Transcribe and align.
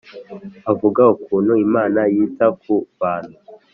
Avuga 0.71 1.01
ukuntu 1.15 1.51
Imana 1.65 1.99
yita 2.15 2.45
ku 2.61 2.75
bantu 2.99 3.37